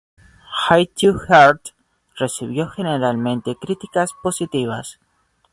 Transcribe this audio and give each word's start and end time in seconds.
Hide 0.51 0.89
Your 1.03 1.27
Heart 1.31 1.75
recibió 2.17 2.67
generalmente 2.69 3.55
críticas 3.55 4.09
positivas. 4.23 4.97